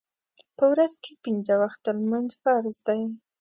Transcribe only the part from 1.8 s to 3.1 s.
لمونځ فرض دی